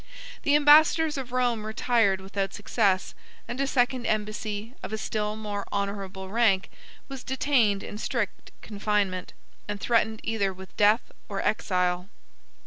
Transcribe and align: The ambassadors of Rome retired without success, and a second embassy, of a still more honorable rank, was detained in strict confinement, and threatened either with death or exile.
The 0.41 0.55
ambassadors 0.55 1.15
of 1.15 1.31
Rome 1.31 1.63
retired 1.63 2.21
without 2.21 2.55
success, 2.55 3.13
and 3.47 3.61
a 3.61 3.67
second 3.67 4.07
embassy, 4.07 4.73
of 4.81 4.91
a 4.91 4.97
still 4.97 5.35
more 5.35 5.63
honorable 5.71 6.27
rank, 6.27 6.71
was 7.07 7.23
detained 7.23 7.83
in 7.83 7.99
strict 7.99 8.49
confinement, 8.63 9.33
and 9.67 9.79
threatened 9.79 10.21
either 10.23 10.53
with 10.53 10.75
death 10.75 11.11
or 11.29 11.39
exile. 11.43 12.09